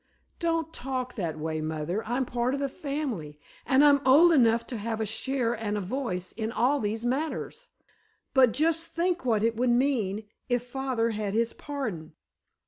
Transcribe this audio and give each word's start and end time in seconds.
"Don't 0.39 0.73
talk 0.73 1.13
that 1.13 1.37
way, 1.37 1.61
mother. 1.61 2.03
I'm 2.07 2.25
part 2.25 2.55
of 2.55 2.59
the 2.59 2.69
family, 2.69 3.37
and 3.67 3.85
I'm 3.85 4.01
old 4.03 4.31
enough 4.33 4.65
to 4.73 4.77
have 4.77 4.99
a 4.99 5.05
share 5.05 5.53
and 5.53 5.77
a 5.77 5.79
voice 5.79 6.31
in 6.31 6.51
all 6.51 6.79
these 6.79 7.05
matters. 7.05 7.67
But 8.33 8.51
just 8.51 8.87
think 8.87 9.25
what 9.25 9.43
it 9.43 9.55
would 9.55 9.69
mean, 9.69 10.23
if 10.49 10.65
father 10.65 11.11
had 11.11 11.35
his 11.35 11.53
pardon! 11.53 12.13